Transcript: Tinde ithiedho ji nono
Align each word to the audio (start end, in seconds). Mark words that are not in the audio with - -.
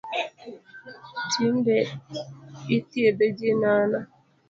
Tinde 1.31 1.77
ithiedho 2.77 3.25
ji 3.37 3.49
nono 3.61 3.99